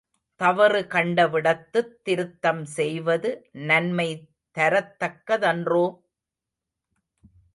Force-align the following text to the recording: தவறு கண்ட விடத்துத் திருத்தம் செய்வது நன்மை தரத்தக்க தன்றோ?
தவறு 0.39 0.87
கண்ட 0.87 1.27
விடத்துத் 1.27 1.91
திருத்தம் 2.03 2.63
செய்வது 2.65 3.29
நன்மை 3.51 4.07
தரத்தக்க 4.57 5.37
தன்றோ? 5.37 5.85